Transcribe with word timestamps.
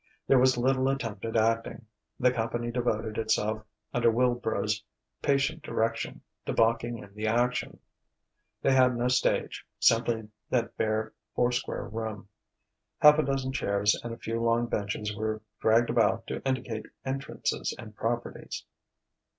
There 0.25 0.39
was 0.39 0.57
little 0.57 0.89
attempt 0.89 1.25
at 1.25 1.37
acting; 1.37 1.85
the 2.19 2.31
company 2.31 2.71
devoted 2.71 3.19
itself, 3.19 3.61
under 3.93 4.09
Wilbrow's 4.11 4.83
patient 5.21 5.61
direction, 5.61 6.21
to 6.47 6.53
blocking 6.53 6.97
in 6.97 7.13
the 7.13 7.27
action. 7.27 7.79
They 8.63 8.71
had 8.73 8.95
no 8.95 9.09
stage 9.09 9.63
simply 9.77 10.29
that 10.49 10.75
bare, 10.75 11.13
four 11.35 11.51
square 11.51 11.85
room. 11.87 12.29
Half 12.97 13.19
a 13.19 13.23
dozen 13.23 13.51
chairs 13.53 13.93
and 14.03 14.11
a 14.11 14.17
few 14.17 14.41
long 14.41 14.65
benches 14.65 15.15
were 15.15 15.43
dragged 15.59 15.91
about 15.91 16.25
to 16.25 16.41
indicate 16.47 16.87
entrances 17.05 17.75
and 17.77 17.95
properties. 17.95 18.65